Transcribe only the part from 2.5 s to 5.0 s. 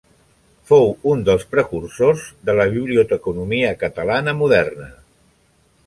de la biblioteconomia catalana moderna.